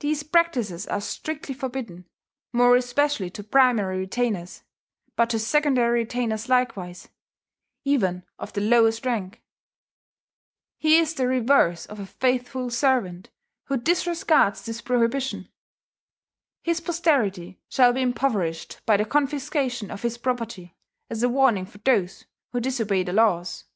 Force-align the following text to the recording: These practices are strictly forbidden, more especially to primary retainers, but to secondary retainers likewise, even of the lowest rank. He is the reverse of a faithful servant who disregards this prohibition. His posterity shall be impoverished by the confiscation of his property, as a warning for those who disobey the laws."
These 0.00 0.24
practices 0.24 0.84
are 0.88 1.00
strictly 1.00 1.54
forbidden, 1.54 2.08
more 2.52 2.74
especially 2.74 3.30
to 3.30 3.44
primary 3.44 3.98
retainers, 3.98 4.64
but 5.14 5.30
to 5.30 5.38
secondary 5.38 6.00
retainers 6.00 6.48
likewise, 6.48 7.06
even 7.84 8.24
of 8.36 8.52
the 8.52 8.60
lowest 8.60 9.06
rank. 9.06 9.42
He 10.76 10.96
is 10.96 11.14
the 11.14 11.28
reverse 11.28 11.86
of 11.86 12.00
a 12.00 12.04
faithful 12.06 12.68
servant 12.68 13.30
who 13.66 13.76
disregards 13.76 14.64
this 14.66 14.80
prohibition. 14.80 15.48
His 16.64 16.80
posterity 16.80 17.60
shall 17.68 17.92
be 17.92 18.02
impoverished 18.02 18.80
by 18.86 18.96
the 18.96 19.04
confiscation 19.04 19.88
of 19.88 20.02
his 20.02 20.18
property, 20.18 20.76
as 21.08 21.22
a 21.22 21.28
warning 21.28 21.64
for 21.66 21.78
those 21.78 22.24
who 22.50 22.58
disobey 22.58 23.04
the 23.04 23.12
laws." 23.12 23.66